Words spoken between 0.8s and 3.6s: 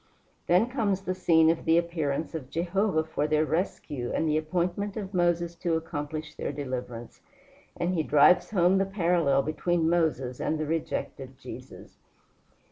the scene of the appearance of Jehovah for their